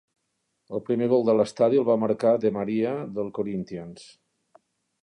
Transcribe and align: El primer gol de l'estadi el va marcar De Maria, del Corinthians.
El 0.77 0.81
primer 0.87 1.09
gol 1.11 1.27
de 1.27 1.35
l'estadi 1.35 1.81
el 1.83 1.85
va 1.91 1.99
marcar 2.05 2.33
De 2.47 2.53
Maria, 2.59 2.95
del 3.21 3.31
Corinthians. 3.41 4.11